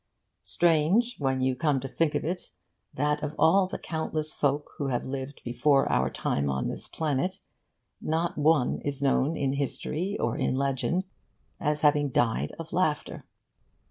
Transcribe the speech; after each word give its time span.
Strange, 0.43 1.15
when 1.19 1.41
you 1.41 1.55
come 1.55 1.79
to 1.79 1.87
think 1.87 2.15
of 2.15 2.25
it, 2.25 2.53
that 2.91 3.21
of 3.21 3.35
all 3.37 3.67
the 3.67 3.77
countless 3.77 4.33
folk 4.33 4.71
who 4.79 4.87
have 4.87 5.05
lived 5.05 5.39
before 5.45 5.87
our 5.91 6.09
time 6.09 6.49
on 6.49 6.67
this 6.67 6.87
planet 6.87 7.41
not 8.01 8.35
one 8.35 8.79
is 8.81 9.03
known 9.03 9.37
in 9.37 9.53
history 9.53 10.17
or 10.19 10.35
in 10.35 10.55
legend 10.55 11.05
as 11.59 11.81
having 11.81 12.09
died 12.09 12.51
of 12.57 12.73
laughter. 12.73 13.25